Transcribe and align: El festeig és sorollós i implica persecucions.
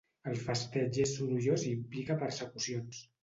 El 0.29 0.37
festeig 0.45 0.97
és 1.03 1.13
sorollós 1.17 1.67
i 1.67 1.75
implica 1.79 2.17
persecucions. 2.27 3.03